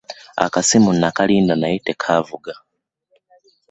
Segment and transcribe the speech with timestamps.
[0.45, 2.53] Akasimu nakalinda naye tekaavuga.